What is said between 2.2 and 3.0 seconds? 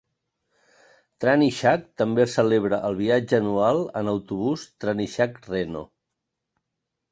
celebra el